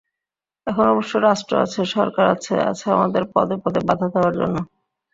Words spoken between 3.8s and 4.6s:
বাধা দেওয়ার জন্য।